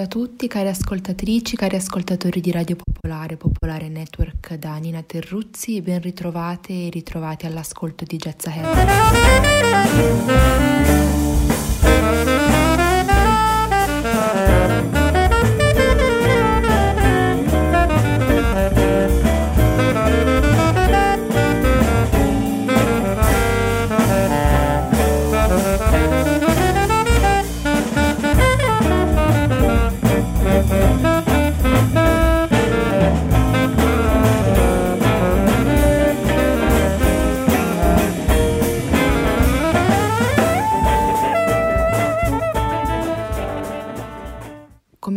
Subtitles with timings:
[0.00, 6.00] A tutti, cari ascoltatrici, cari ascoltatori di Radio Popolare, Popolare Network da Nina Terruzzi ben
[6.00, 8.68] ritrovate e ritrovati all'ascolto di Jazz Ahead.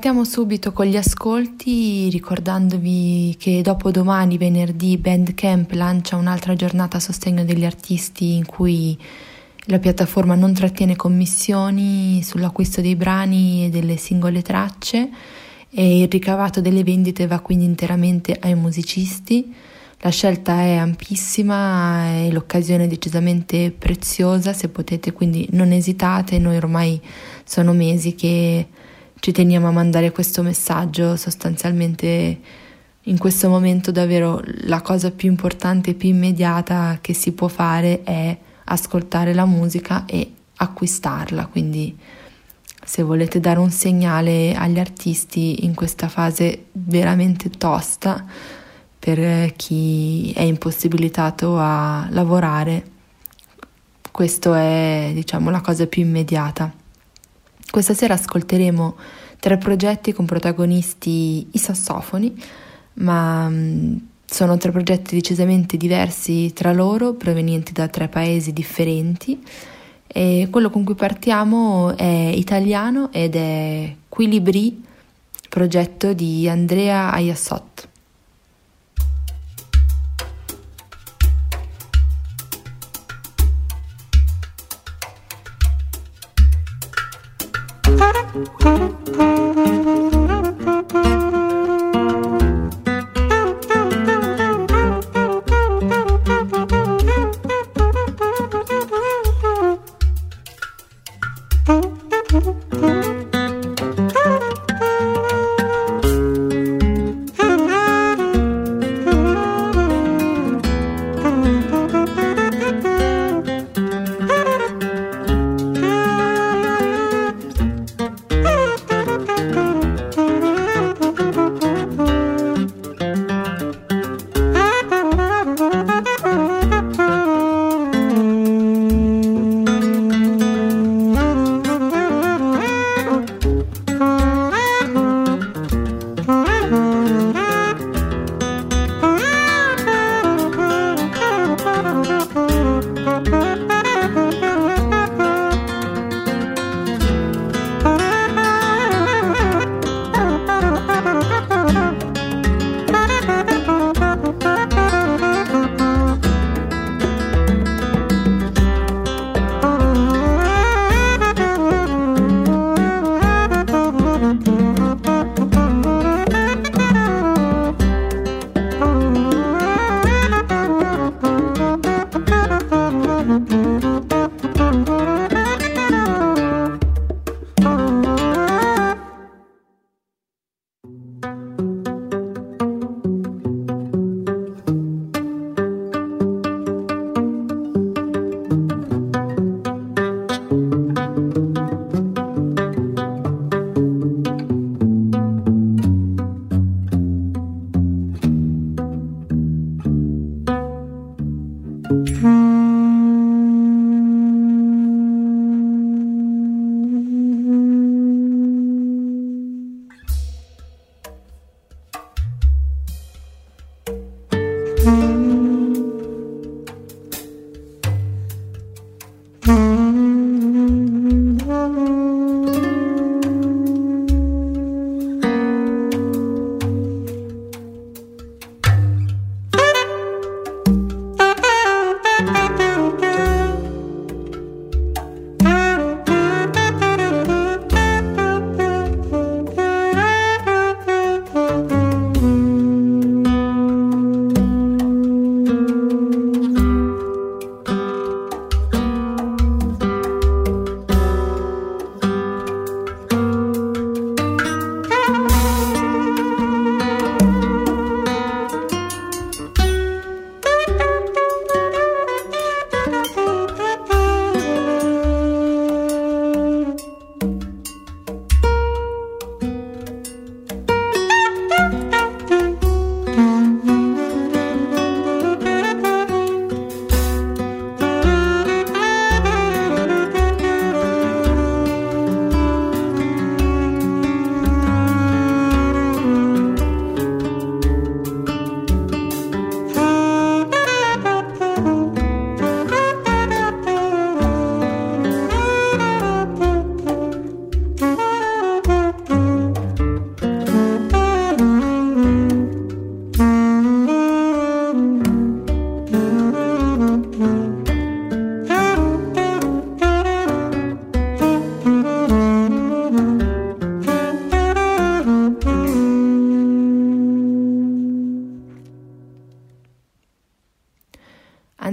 [0.09, 7.01] Partiamo subito con gli ascolti ricordandovi che dopo domani, venerdì, Bandcamp lancia un'altra giornata a
[7.01, 8.97] sostegno degli artisti in cui
[9.65, 15.11] la piattaforma non trattiene commissioni sull'acquisto dei brani e delle singole tracce
[15.69, 19.55] e il ricavato delle vendite va quindi interamente ai musicisti.
[19.99, 26.57] La scelta è ampissima e l'occasione è decisamente preziosa, se potete quindi non esitate, noi
[26.57, 26.99] ormai
[27.45, 28.69] sono mesi che
[29.21, 32.41] ci teniamo a mandare questo messaggio sostanzialmente
[33.03, 38.03] in questo momento davvero la cosa più importante e più immediata che si può fare
[38.03, 41.47] è ascoltare la musica e acquistarla.
[41.47, 41.97] Quindi
[42.85, 48.25] se volete dare un segnale agli artisti in questa fase veramente tosta
[48.99, 52.97] per chi è impossibilitato a lavorare
[54.11, 56.73] questo è diciamo la cosa più immediata
[57.71, 58.97] questa sera ascolteremo
[59.39, 62.35] tre progetti con protagonisti i sassofoni,
[62.95, 69.43] ma mm, sono tre progetti decisamente diversi tra loro, provenienti da tre paesi differenti.
[70.07, 74.85] E quello con cui partiamo è italiano ed è Quilibri,
[75.49, 77.89] progetto di Andrea Ayassot.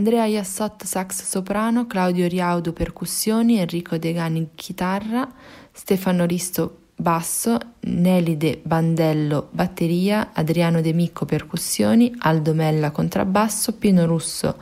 [0.06, 5.28] Andrea Iassot sax soprano, Claudio Riaudo percussioni, Enrico Degani chitarra,
[5.72, 14.56] Stefano Risto basso, Nelide Bandello batteria, Adriano De Micco percussioni, Aldo Mella contrabbasso, Pino Russo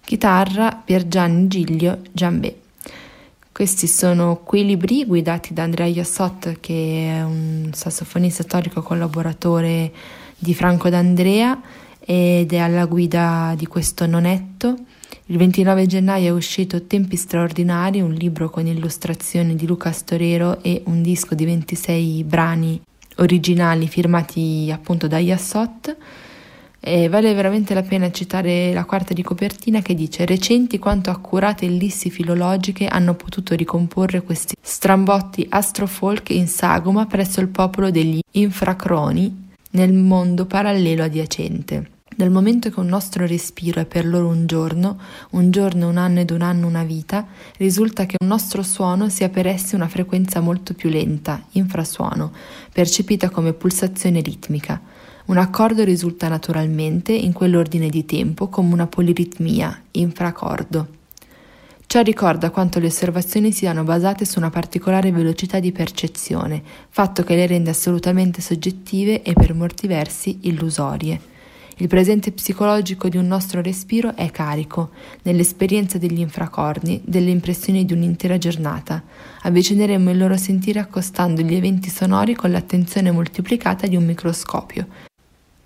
[0.00, 2.54] chitarra, Piergianni Giglio giambè.
[3.52, 9.92] Questi sono quei libri guidati da Andrea Iassot che è un sassofonista storico collaboratore
[10.38, 14.76] di Franco D'Andrea ed è alla guida di questo nonetto.
[15.26, 20.82] Il 29 gennaio è uscito Tempi straordinari, un libro con illustrazioni di Luca Storero e
[20.86, 22.80] un disco di 26 brani
[23.16, 25.96] originali firmati appunto da Yassot.
[26.78, 31.66] E vale veramente la pena citare la quarta di copertina che dice recenti quanto accurate
[31.66, 39.48] ellissi filologiche hanno potuto ricomporre questi strambotti astrofolk in sagoma presso il popolo degli infracroni
[39.72, 41.94] nel mondo parallelo adiacente.
[42.18, 44.98] Dal momento che un nostro respiro è per loro un giorno,
[45.32, 47.26] un giorno un anno ed un anno una vita,
[47.58, 52.32] risulta che un nostro suono sia per essi una frequenza molto più lenta, infrasuono,
[52.72, 54.80] percepita come pulsazione ritmica.
[55.26, 60.86] Un accordo risulta naturalmente, in quell'ordine di tempo, come una poliritmia, infracordo.
[61.86, 67.34] Ciò ricorda quanto le osservazioni siano basate su una particolare velocità di percezione, fatto che
[67.34, 71.34] le rende assolutamente soggettive e per molti versi illusorie.
[71.78, 74.92] Il presente psicologico di un nostro respiro è carico,
[75.24, 79.02] nell'esperienza degli infracorni, delle impressioni di un'intera giornata.
[79.42, 84.86] Avvicineremo il loro sentire accostando gli eventi sonori con l'attenzione moltiplicata di un microscopio.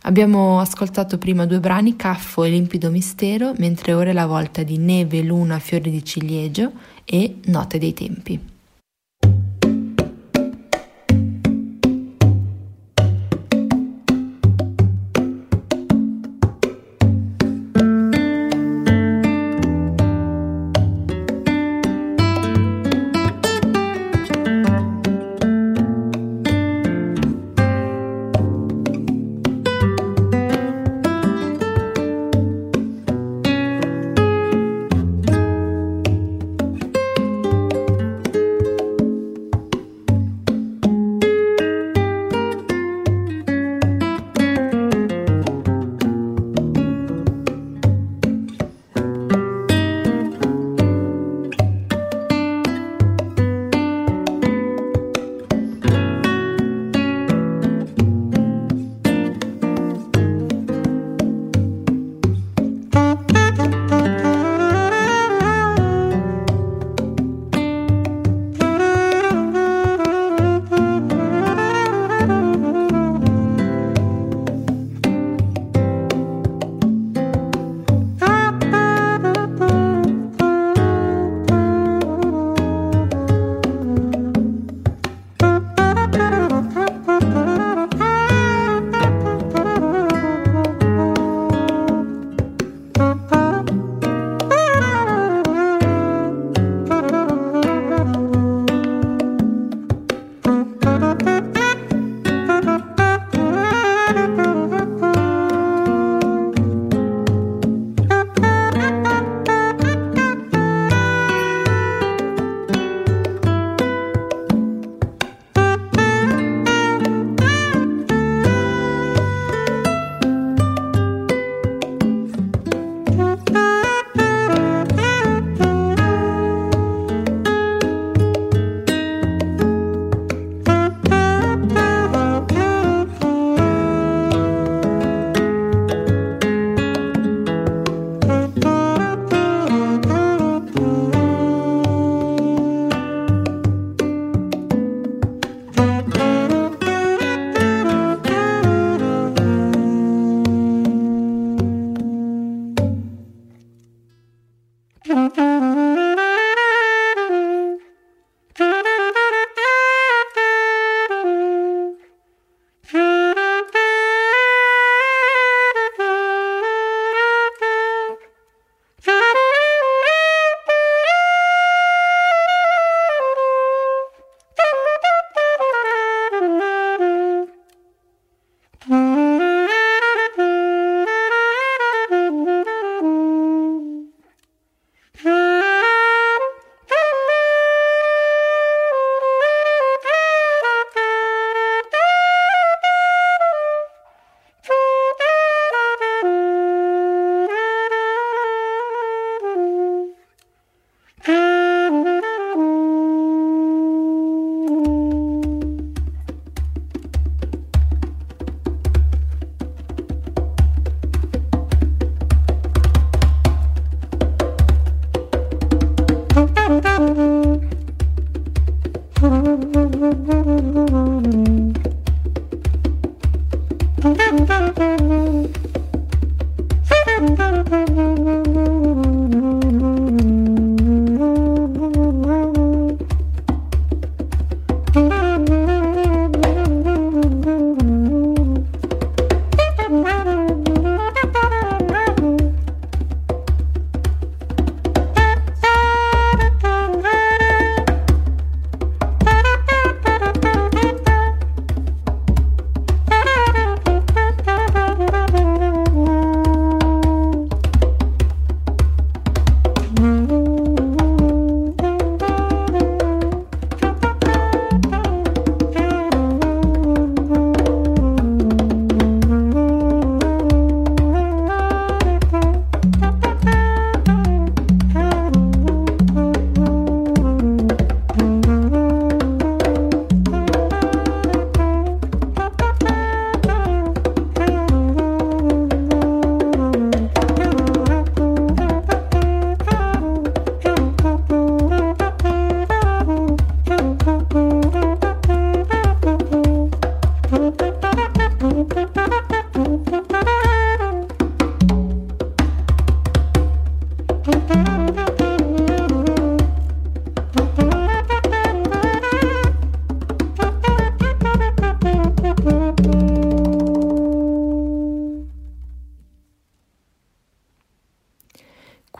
[0.03, 4.79] Abbiamo ascoltato prima due brani, Caffo e Limpido Mistero, mentre ora è la volta di
[4.79, 6.73] Neve, Luna, Fiori di Ciliegio
[7.05, 8.41] e Note dei Tempi.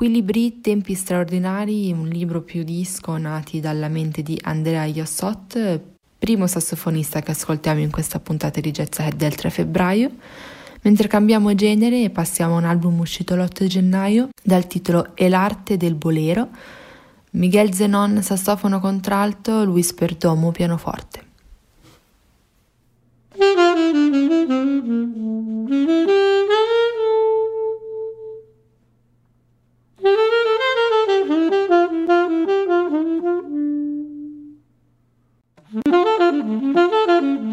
[0.03, 5.79] Equilibri, Tempi straordinari, un libro più disco nati dalla mente di Andrea Iossot,
[6.19, 10.11] primo sassofonista che ascoltiamo in questa puntata di Jazz Head del 3 febbraio.
[10.81, 15.77] Mentre cambiamo genere e passiamo a un album uscito l'8 gennaio dal titolo E l'arte
[15.77, 16.49] del bolero,
[17.33, 21.25] Miguel Zenon sassofono contralto, Luis Perdomo pianoforte.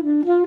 [0.00, 0.38] Música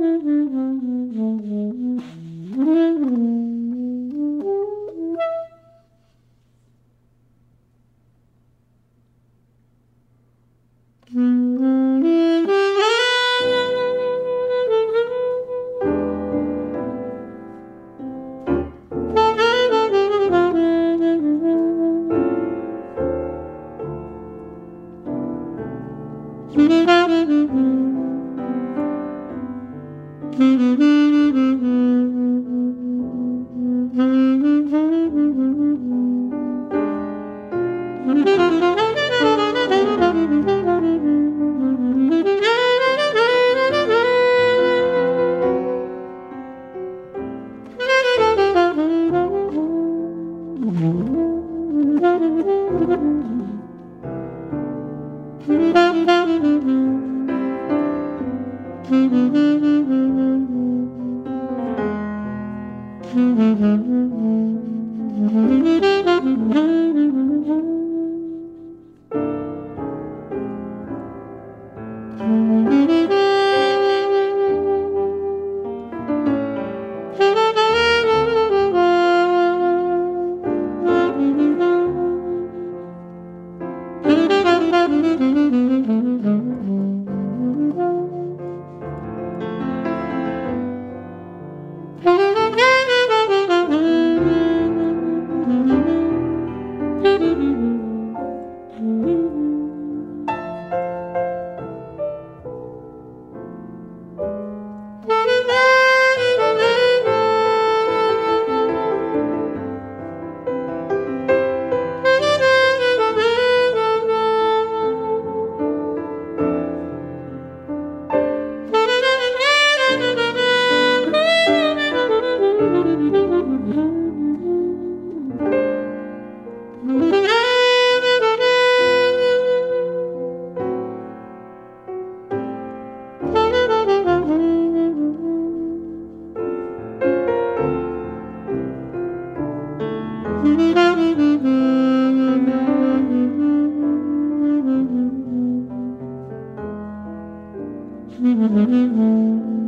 [148.21, 149.60] Mm-hmm.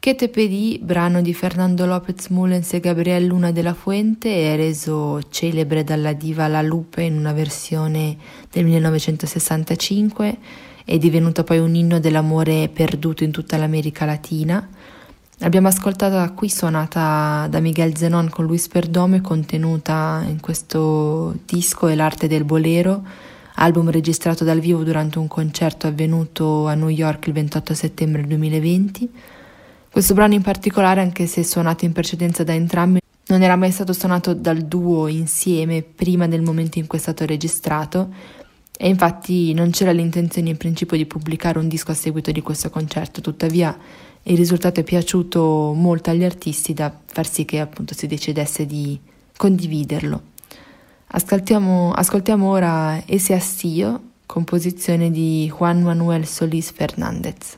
[0.00, 5.20] Che te pedì, brano di Fernando Lopez Mullens e Gabriel Luna della Fuente, è reso
[5.28, 8.16] celebre dalla diva La Lupe in una versione
[8.48, 10.38] del 1965,
[10.84, 14.66] è divenuta poi un inno dell'amore perduto in tutta l'America Latina.
[15.38, 21.96] L'abbiamo ascoltata qui suonata da Miguel Zenon con Luis Perdomo contenuta in questo disco è
[21.96, 23.02] l'arte del bolero,
[23.56, 29.10] album registrato dal vivo durante un concerto avvenuto a New York il 28 settembre 2020.
[29.90, 33.92] Questo brano in particolare, anche se suonato in precedenza da entrambi, non era mai stato
[33.92, 38.12] suonato dal duo insieme prima del momento in cui è stato registrato
[38.76, 42.70] e infatti non c'era l'intenzione in principio di pubblicare un disco a seguito di questo
[42.70, 43.76] concerto, tuttavia
[44.22, 48.98] il risultato è piaciuto molto agli artisti da far sì che appunto si decidesse di
[49.36, 50.22] condividerlo.
[51.08, 57.57] Ascoltiamo, ascoltiamo ora Ese Astio, composizione di Juan Manuel Solís Fernández.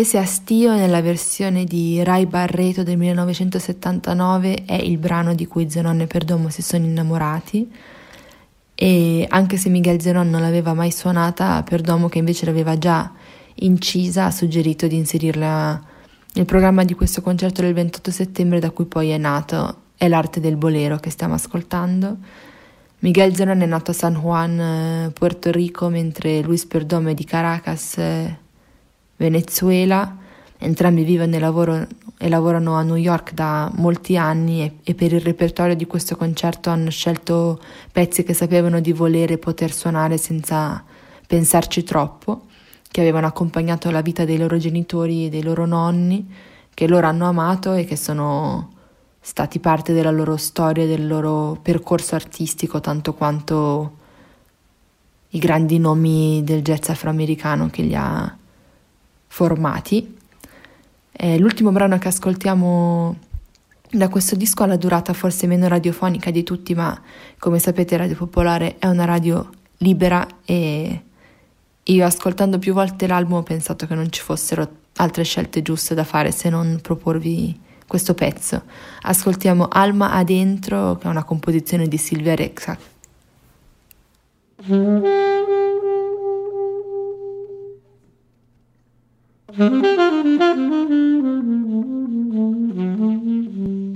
[0.00, 6.00] Ese Astio nella versione di Rai Barreto del 1979 è il brano di cui Zenon
[6.00, 7.70] e Perdomo si sono innamorati
[8.74, 13.12] e anche se Miguel Zenon non l'aveva mai suonata, Perdomo che invece l'aveva già
[13.56, 15.82] incisa ha suggerito di inserirla
[16.32, 20.40] nel programma di questo concerto del 28 settembre da cui poi è nato È l'arte
[20.40, 22.16] del bolero che stiamo ascoltando.
[23.00, 27.24] Miguel Zenon è nato a San Juan, eh, Puerto Rico, mentre Luis Perdomo è di
[27.24, 28.48] Caracas, eh,
[29.20, 30.16] Venezuela.
[30.56, 31.86] Entrambi vivono e, lavoro,
[32.18, 36.16] e, lavorano a New York da molti anni e, e, per il repertorio di questo
[36.16, 37.60] concerto hanno scelto
[37.92, 40.82] pezzi che sapevano di volere poter suonare senza
[41.26, 42.46] pensarci troppo,
[42.90, 46.28] che avevano accompagnato la vita dei loro genitori e dei loro nonni,
[46.74, 48.72] che loro hanno amato e che sono
[49.20, 53.98] stati parte della loro storia, del loro percorso artistico, tanto quanto
[55.30, 58.34] i grandi nomi del jazz afroamericano che li ha
[59.30, 60.16] formati.
[61.12, 63.16] Eh, l'ultimo brano che ascoltiamo
[63.92, 67.00] da questo disco ha la durata forse meno radiofonica di tutti, ma
[67.38, 71.02] come sapete Radio Popolare è una radio libera e
[71.82, 76.04] io ascoltando più volte l'album ho pensato che non ci fossero altre scelte giuste da
[76.04, 78.62] fare se non proporvi questo pezzo.
[79.02, 82.78] Ascoltiamo Alma Adentro, che è una composizione di Silvia Rexach.
[89.52, 89.84] Thank
[92.74, 93.89] you.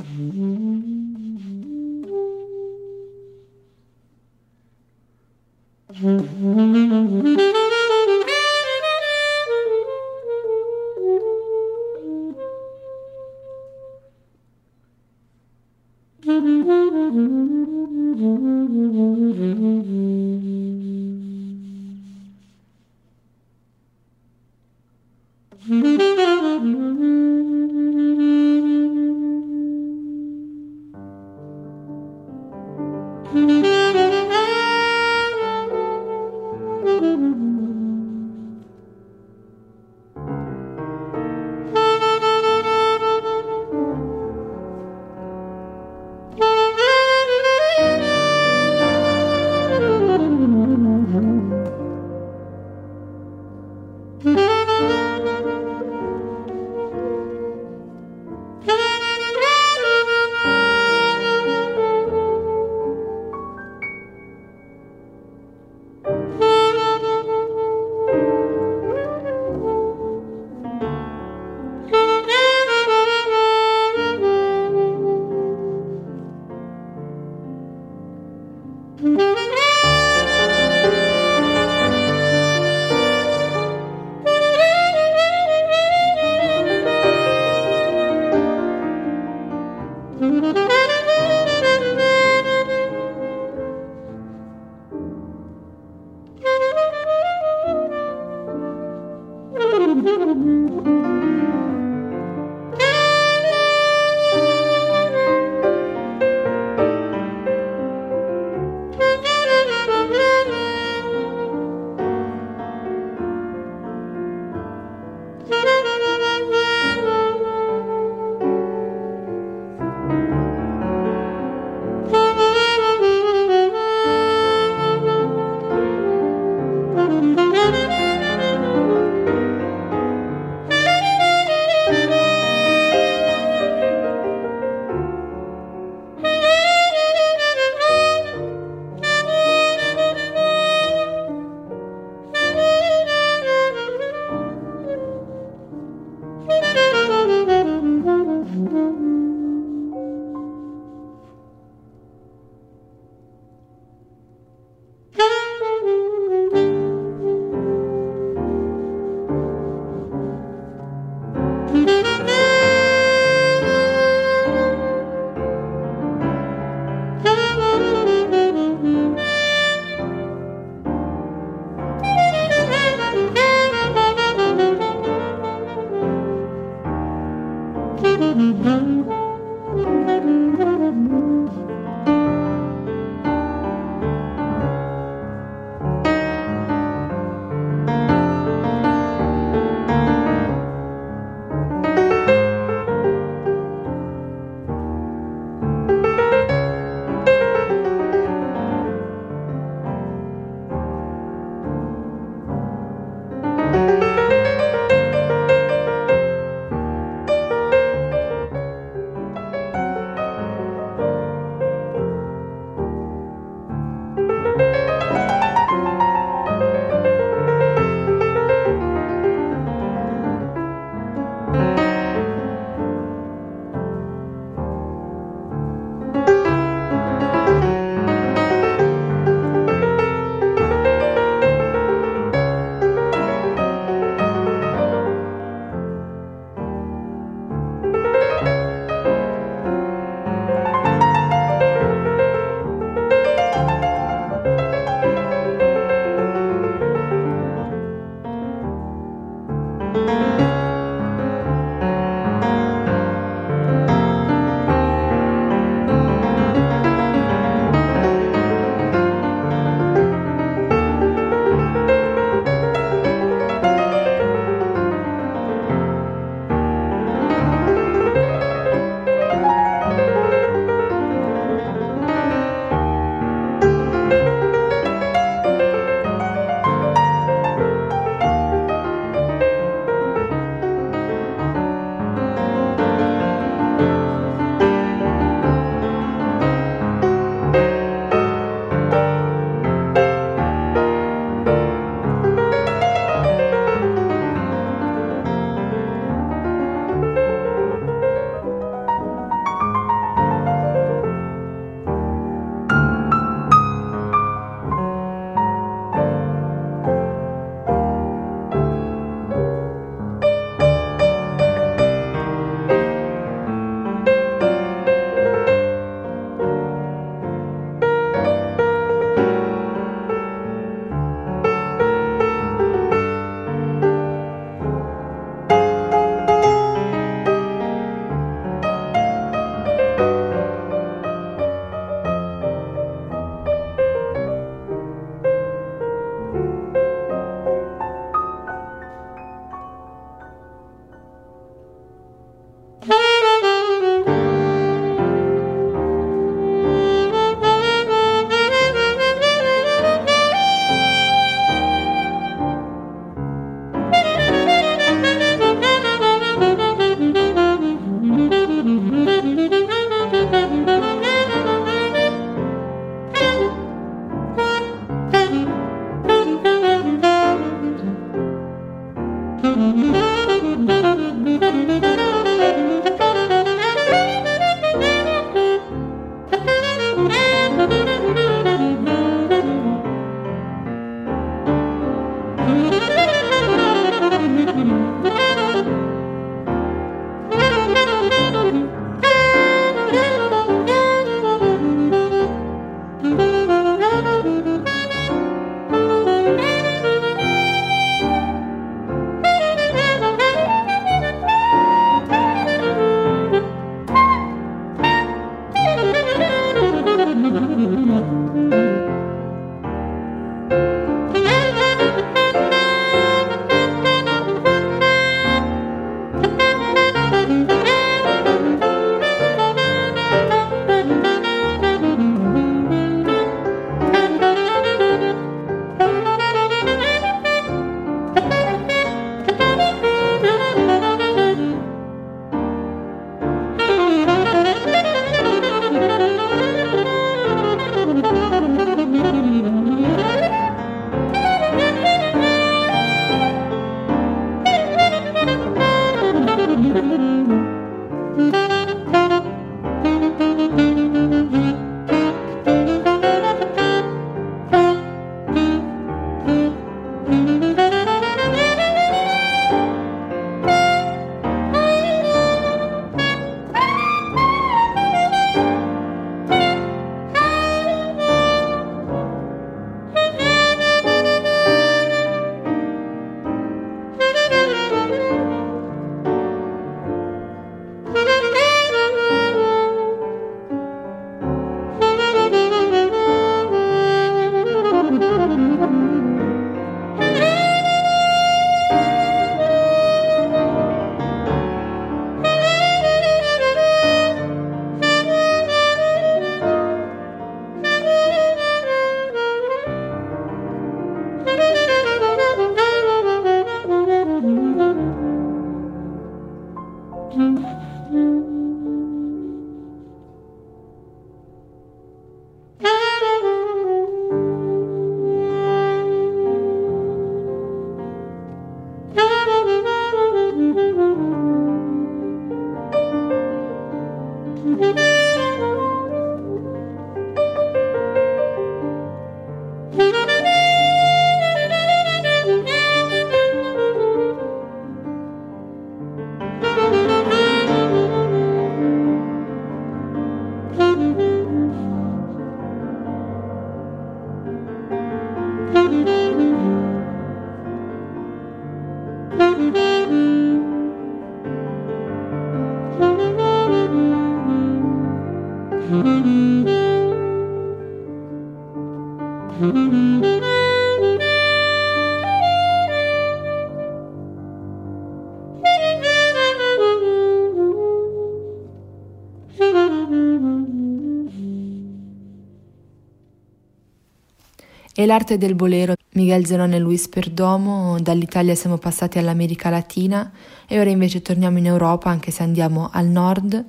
[574.76, 580.10] E l'arte del bolero, Miguel Zenone e Luis Perdomo, dall'Italia siamo passati all'America Latina
[580.48, 583.44] e ora invece torniamo in Europa anche se andiamo al nord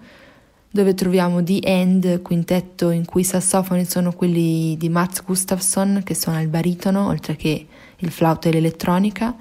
[0.69, 6.13] dove troviamo The End, quintetto in cui i sassofoni sono quelli di Mats Gustafsson che
[6.13, 7.65] suona il baritono oltre che
[7.97, 9.35] il flauto e l'elettronica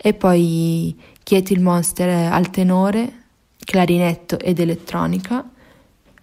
[0.00, 3.12] e poi Kjetil Monster al tenore,
[3.58, 5.50] clarinetto ed elettronica.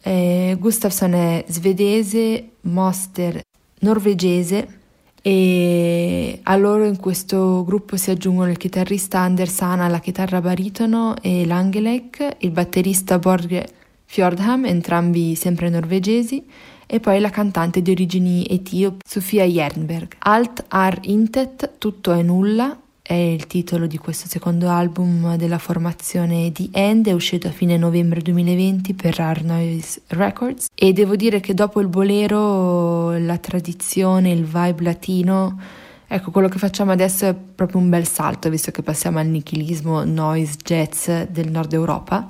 [0.02, 3.42] Eh, Gustafsson è svedese, Monster
[3.80, 4.80] norvegese
[5.22, 11.16] e a loro in questo gruppo si aggiungono il chitarrista Anders Hanna alla chitarra baritono
[11.22, 13.68] e l'Angelek, il batterista Borge
[14.06, 16.44] Fjordham, entrambi sempre norvegesi,
[16.86, 20.16] e poi la cantante di origini etiopi Sofia Jernberg.
[20.20, 26.52] Alt Ar Intet, tutto è nulla, è il titolo di questo secondo album della formazione
[26.52, 31.54] di End, è uscito a fine novembre 2020 per Arnois Records e devo dire che
[31.54, 35.60] dopo il bolero, la tradizione, il vibe latino,
[36.08, 40.04] ecco quello che facciamo adesso è proprio un bel salto visto che passiamo al nichilismo
[40.04, 42.30] noise jazz del nord Europa.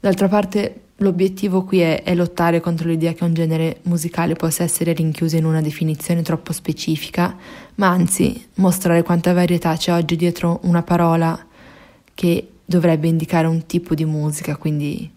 [0.00, 4.94] D'altra parte L'obiettivo qui è, è, lottare contro l'idea che un genere musicale possa essere
[4.94, 7.36] rinchiuso in una definizione troppo specifica,
[7.74, 11.38] ma anzi mostrare quanta varietà c'è oggi dietro una parola
[12.14, 14.56] che dovrebbe indicare un tipo di musica.
[14.56, 15.10] Quindi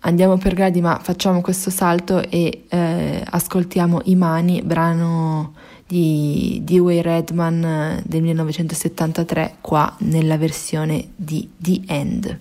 [0.00, 5.54] andiamo per gradi, ma facciamo questo salto e eh, ascoltiamo I Mani, brano
[5.84, 12.38] di Dewey Redman del 1973, qua nella versione di The End.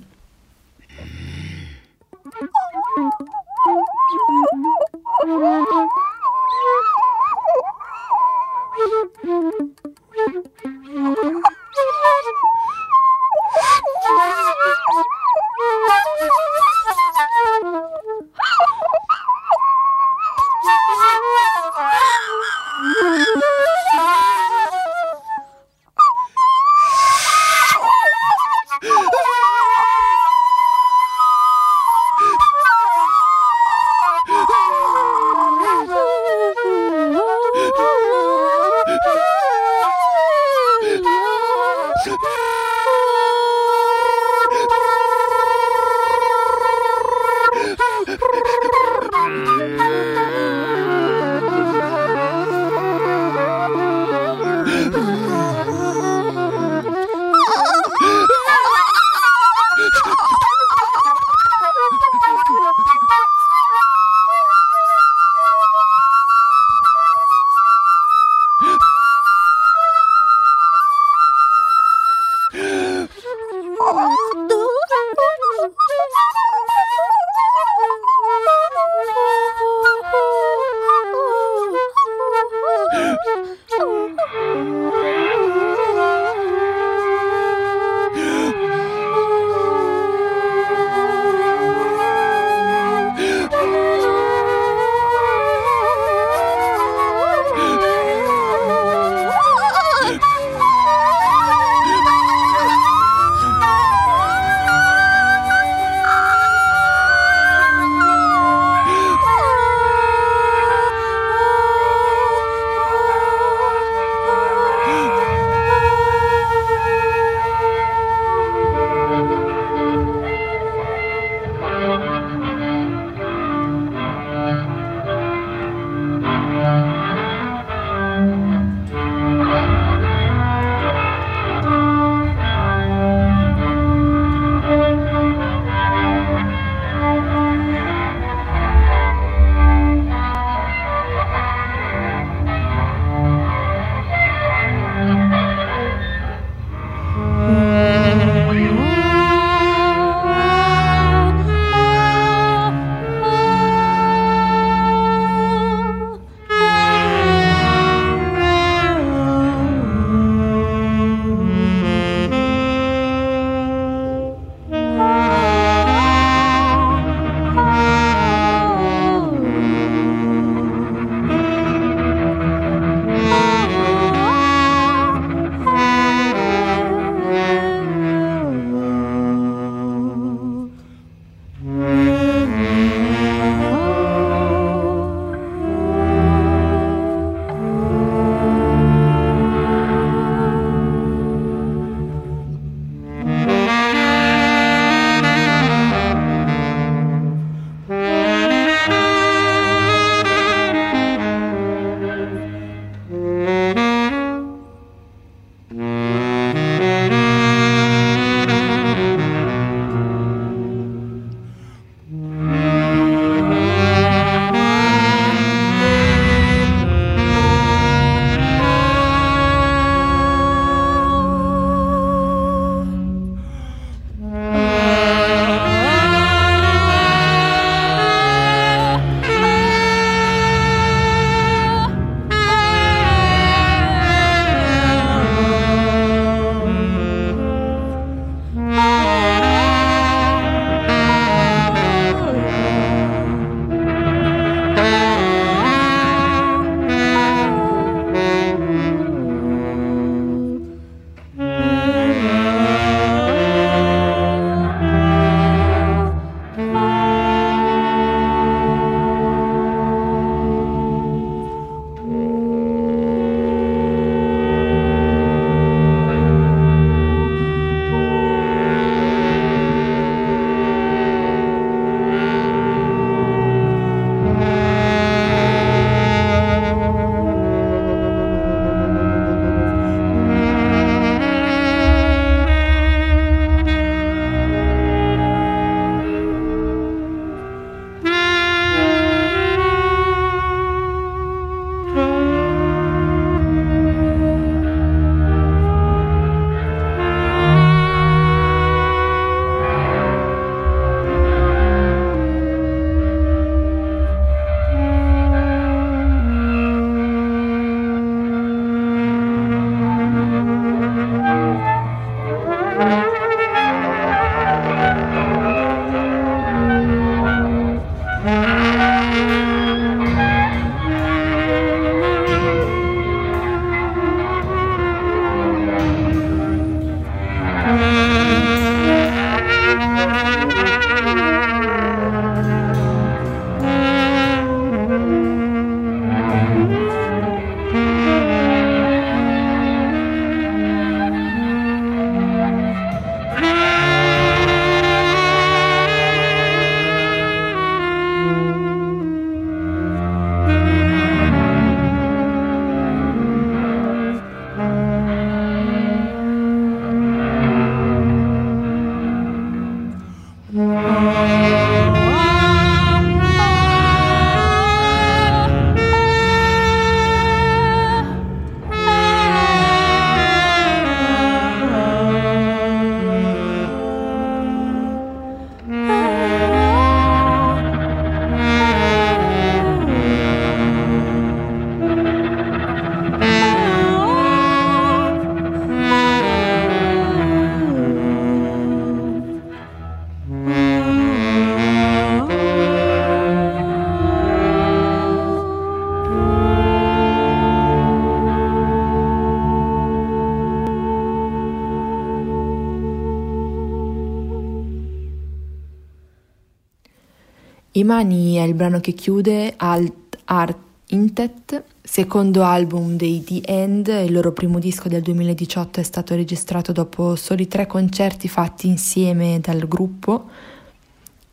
[407.83, 410.57] Rimani è il brano che chiude Alt Art
[410.91, 416.71] Intet, secondo album dei The End, il loro primo disco del 2018 è stato registrato
[416.71, 420.29] dopo soli tre concerti fatti insieme dal gruppo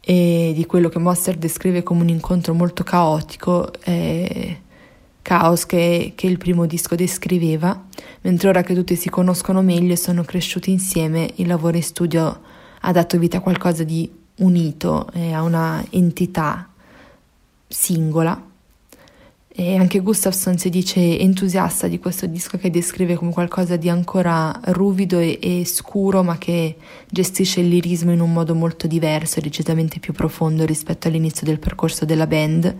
[0.00, 4.60] e di quello che Monster descrive come un incontro molto caotico, eh,
[5.22, 7.80] caos che, che il primo disco descriveva,
[8.22, 12.40] mentre ora che tutti si conoscono meglio e sono cresciuti insieme, il lavoro in studio
[12.80, 16.68] ha dato vita a qualcosa di unito, eh, a una entità
[17.66, 18.48] singola.
[19.52, 24.58] E anche Gustafsson si dice entusiasta di questo disco che descrive come qualcosa di ancora
[24.66, 26.76] ruvido e, e, scuro, ma che
[27.08, 31.58] gestisce il lirismo in un modo molto diverso e decisamente più profondo rispetto all'inizio del
[31.58, 32.74] percorso della band.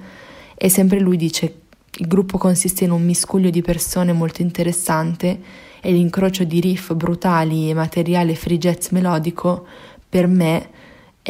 [0.55, 1.55] E sempre lui dice
[1.97, 5.41] il gruppo consiste in un miscuglio di persone molto interessante
[5.81, 9.67] e l'incrocio di riff brutali e materiale free jazz melodico
[10.09, 10.69] per me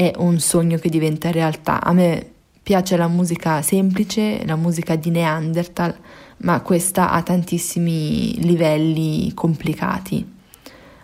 [0.00, 1.82] è un sogno che diventa realtà.
[1.82, 2.26] A me
[2.62, 5.94] piace la musica semplice, la musica di Neanderthal,
[6.38, 10.26] ma questa ha tantissimi livelli complicati.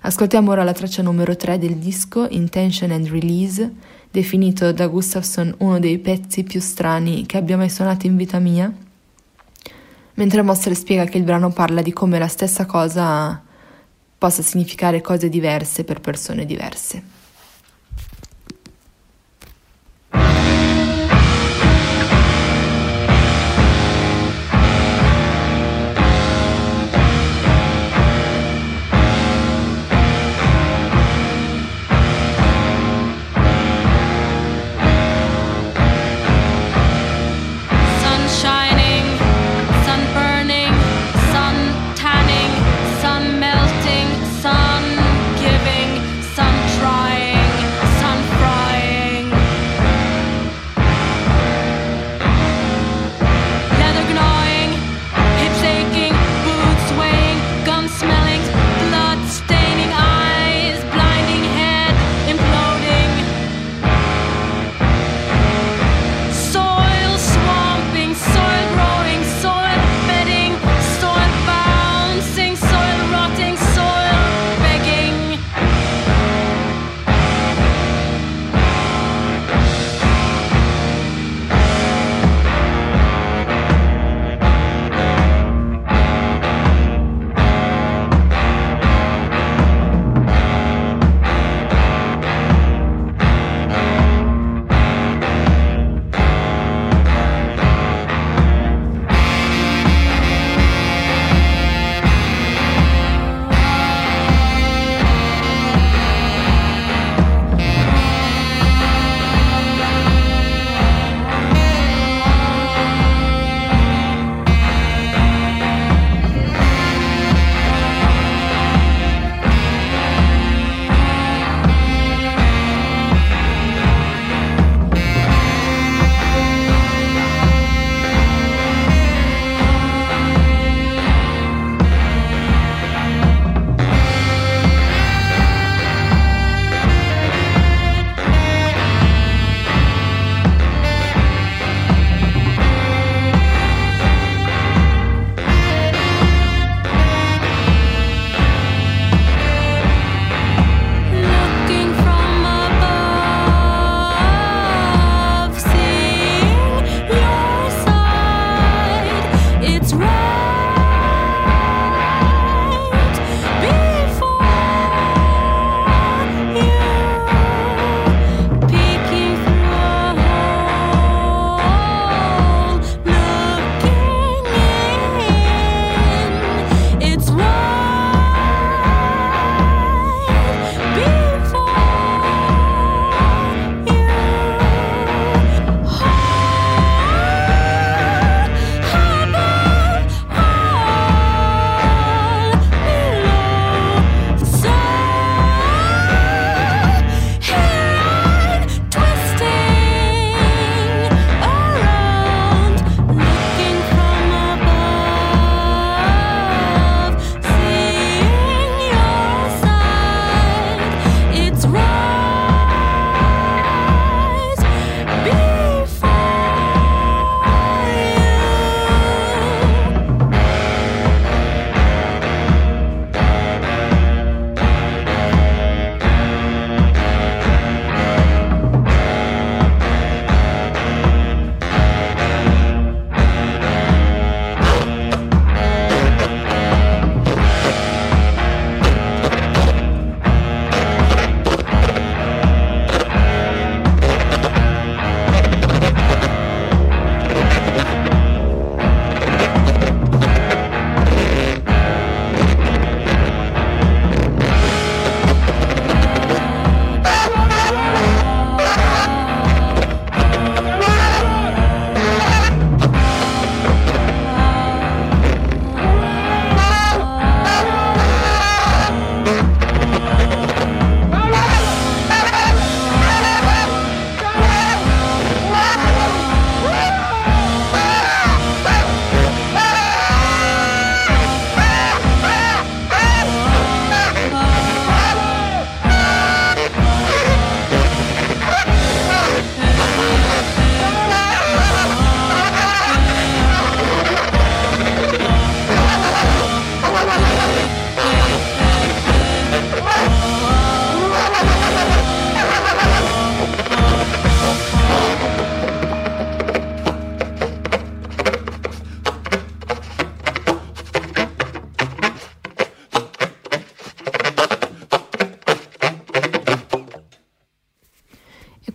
[0.00, 3.70] Ascoltiamo ora la traccia numero 3 del disco, Intention and Release,
[4.10, 8.72] definito da Gustafsson uno dei pezzi più strani che abbia mai suonato in vita mia,
[10.14, 13.42] mentre Mostre spiega che il brano parla di come la stessa cosa
[14.16, 17.15] possa significare cose diverse per persone diverse.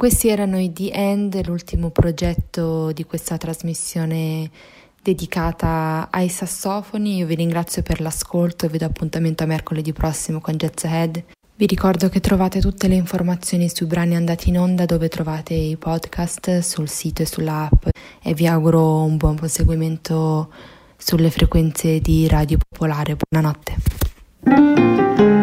[0.02, 4.50] Questi erano i The End, l'ultimo progetto di questa trasmissione
[5.00, 7.18] dedicata ai sassofoni.
[7.18, 11.24] Io vi ringrazio per l'ascolto e vi do appuntamento a mercoledì prossimo con Jazz Ahead.
[11.56, 15.78] Vi ricordo che trovate tutte le informazioni sui brani andati in onda dove trovate i
[15.78, 17.86] podcast sul sito e sull'app
[18.24, 20.52] e vi auguro un buon proseguimento
[20.98, 23.18] sulle frequenze di Radio Popolare.
[23.30, 25.41] Buonanotte.